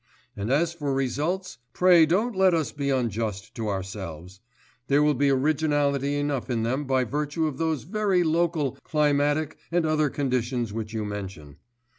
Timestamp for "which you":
10.73-11.05